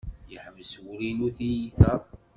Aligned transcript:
Yeḥbes 0.31 0.73
wul-inu 0.81 1.27
tiyita. 1.37 1.93